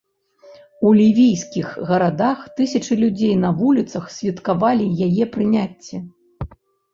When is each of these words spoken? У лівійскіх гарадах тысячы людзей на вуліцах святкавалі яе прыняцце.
У 0.87 0.93
лівійскіх 0.99 1.67
гарадах 1.89 2.39
тысячы 2.59 2.97
людзей 3.03 3.35
на 3.43 3.51
вуліцах 3.61 4.09
святкавалі 4.15 4.87
яе 5.09 5.29
прыняцце. 5.37 5.95